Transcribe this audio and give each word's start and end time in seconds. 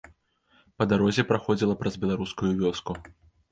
Па 0.77 0.87
дарозе 0.93 1.27
праходзіла 1.33 1.77
праз 1.83 2.01
беларускую 2.07 2.51
вёску. 2.65 2.91